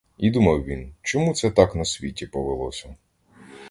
І 0.17 0.29
думав 0.31 0.63
він: 0.63 0.93
чому 1.01 1.33
це 1.33 1.51
так 1.51 1.75
на 1.75 1.85
світі 1.85 2.27
повелося? 2.27 2.95